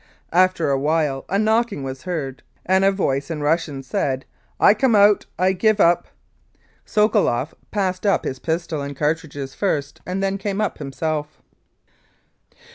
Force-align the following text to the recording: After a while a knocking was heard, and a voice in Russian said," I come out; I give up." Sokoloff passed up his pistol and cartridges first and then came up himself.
After 0.33 0.71
a 0.71 0.79
while 0.79 1.25
a 1.29 1.37
knocking 1.37 1.83
was 1.83 2.01
heard, 2.01 2.41
and 2.65 2.83
a 2.83 2.91
voice 2.91 3.29
in 3.29 3.41
Russian 3.41 3.83
said," 3.83 4.25
I 4.69 4.73
come 4.73 4.95
out; 4.95 5.27
I 5.37 5.51
give 5.53 5.79
up." 5.79 6.07
Sokoloff 6.87 7.53
passed 7.69 8.03
up 8.07 8.23
his 8.23 8.39
pistol 8.39 8.81
and 8.81 8.95
cartridges 8.97 9.53
first 9.53 10.01
and 10.03 10.23
then 10.23 10.39
came 10.39 10.59
up 10.59 10.79
himself. 10.79 11.39